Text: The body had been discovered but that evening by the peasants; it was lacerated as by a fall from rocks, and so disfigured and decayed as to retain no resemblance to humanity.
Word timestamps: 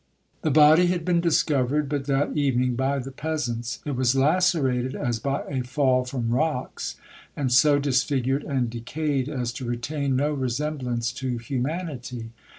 The 0.41 0.49
body 0.49 0.87
had 0.87 1.05
been 1.05 1.21
discovered 1.21 1.87
but 1.87 2.05
that 2.05 2.35
evening 2.35 2.73
by 2.73 2.97
the 2.97 3.11
peasants; 3.11 3.81
it 3.85 3.95
was 3.95 4.15
lacerated 4.15 4.95
as 4.95 5.19
by 5.19 5.43
a 5.47 5.61
fall 5.61 6.05
from 6.05 6.29
rocks, 6.31 6.95
and 7.37 7.51
so 7.51 7.77
disfigured 7.77 8.43
and 8.43 8.67
decayed 8.67 9.29
as 9.29 9.53
to 9.53 9.65
retain 9.65 10.15
no 10.15 10.33
resemblance 10.33 11.13
to 11.13 11.37
humanity. 11.37 12.31